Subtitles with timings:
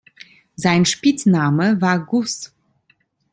[0.55, 2.55] Sein Spitzname war "Gus".